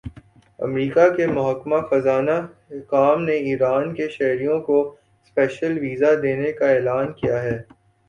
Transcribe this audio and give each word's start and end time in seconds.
امریکا 0.59 1.07
کے 1.09 1.27
محکمہ 1.29 1.79
خزانہ 1.89 2.37
حکام 2.71 3.23
نے 3.25 3.35
ایران 3.43 3.93
کے 3.95 4.09
شہریوں 4.09 4.59
کو 4.63 4.77
سپیشل 5.25 5.77
ویزا 5.79 6.11
دینے 6.23 6.51
کا 6.53 6.71
اعلان 6.71 7.13
کیا 7.13 7.41
ہے 7.43 7.57